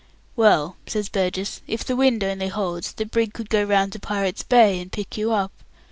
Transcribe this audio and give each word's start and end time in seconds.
"Well," 0.35 0.77
says 0.87 1.09
Burgess, 1.09 1.61
"if 1.67 1.85
the 1.85 1.95
wind 1.95 2.23
only 2.23 2.47
holds, 2.47 2.91
the 2.93 3.05
brig 3.05 3.35
could 3.35 3.51
go 3.51 3.63
round 3.63 3.91
to 3.93 3.99
Pirates' 3.99 4.41
Bay 4.41 4.79
and 4.79 4.91
pick 4.91 5.15
you 5.15 5.31
up. 5.31 5.51